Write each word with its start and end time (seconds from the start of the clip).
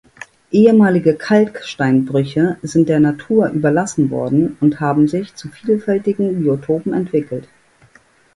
Ehemalige 0.51 1.13
Kalksteinbrüche 1.13 2.57
sind 2.63 2.89
der 2.89 2.99
Natur 2.99 3.49
überlassen 3.49 4.09
worden 4.09 4.57
und 4.59 4.79
haben 4.79 5.07
sich 5.07 5.35
zu 5.35 5.47
vielfältigen 5.49 6.39
Biotopen 6.39 6.91
entwickelt. 6.93 7.47